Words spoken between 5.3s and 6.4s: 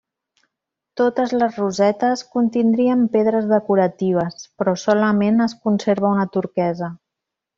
es conserva una